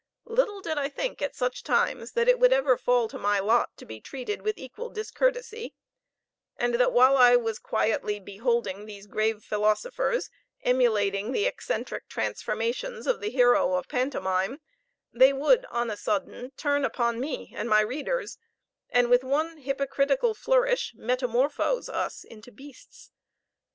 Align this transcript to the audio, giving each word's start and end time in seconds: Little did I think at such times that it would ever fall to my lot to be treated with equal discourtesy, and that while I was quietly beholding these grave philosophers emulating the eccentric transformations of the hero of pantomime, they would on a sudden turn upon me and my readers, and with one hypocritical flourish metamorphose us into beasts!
Little 0.25 0.61
did 0.61 0.79
I 0.79 0.89
think 0.89 1.21
at 1.21 1.35
such 1.35 1.61
times 1.61 2.13
that 2.13 2.27
it 2.27 2.39
would 2.39 2.51
ever 2.51 2.75
fall 2.75 3.07
to 3.07 3.19
my 3.19 3.37
lot 3.37 3.77
to 3.77 3.85
be 3.85 4.01
treated 4.01 4.41
with 4.41 4.57
equal 4.57 4.89
discourtesy, 4.89 5.75
and 6.57 6.73
that 6.79 6.91
while 6.91 7.15
I 7.15 7.35
was 7.35 7.59
quietly 7.59 8.19
beholding 8.19 8.87
these 8.87 9.05
grave 9.05 9.43
philosophers 9.43 10.31
emulating 10.63 11.33
the 11.33 11.45
eccentric 11.45 12.09
transformations 12.09 13.05
of 13.05 13.21
the 13.21 13.29
hero 13.29 13.75
of 13.75 13.87
pantomime, 13.87 14.59
they 15.13 15.33
would 15.33 15.67
on 15.67 15.91
a 15.91 15.95
sudden 15.95 16.49
turn 16.57 16.83
upon 16.83 17.19
me 17.19 17.53
and 17.55 17.69
my 17.69 17.81
readers, 17.81 18.39
and 18.89 19.07
with 19.07 19.23
one 19.23 19.57
hypocritical 19.57 20.33
flourish 20.33 20.93
metamorphose 20.95 21.89
us 21.89 22.23
into 22.23 22.51
beasts! 22.51 23.11